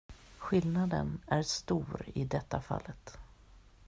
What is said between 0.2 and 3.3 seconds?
Skillnaden är stor i detta fallet.